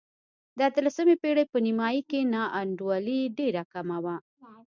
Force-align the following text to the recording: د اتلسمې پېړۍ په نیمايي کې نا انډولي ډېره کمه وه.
د 0.57 0.59
اتلسمې 0.69 1.15
پېړۍ 1.21 1.45
په 1.51 1.57
نیمايي 1.65 2.01
کې 2.09 2.19
نا 2.33 2.43
انډولي 2.59 3.19
ډېره 3.37 3.63
کمه 3.73 3.97
وه. 4.03 4.15